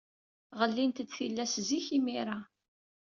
Ɣellint-d 0.59 1.09
tillas 1.15 1.53
zik 1.67 1.87
imir-a. 1.97 2.37